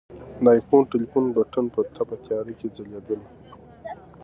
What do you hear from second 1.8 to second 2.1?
تپ